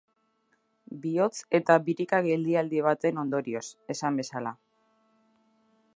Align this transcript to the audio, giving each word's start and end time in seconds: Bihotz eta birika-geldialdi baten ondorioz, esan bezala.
Bihotz 1.03 1.35
eta 1.59 1.75
birika-geldialdi 1.89 2.81
baten 2.87 3.21
ondorioz, 3.25 3.65
esan 3.97 4.19
bezala. 4.23 4.59